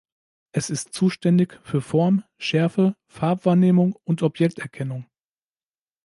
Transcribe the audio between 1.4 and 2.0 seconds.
für